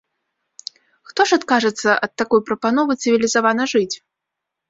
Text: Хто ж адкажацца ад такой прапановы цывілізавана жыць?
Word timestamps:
Хто 1.09 1.25
ж 1.31 1.37
адкажацца 1.41 1.89
ад 2.07 2.11
такой 2.21 2.41
прапановы 2.49 2.93
цывілізавана 3.05 3.63
жыць? 3.75 3.95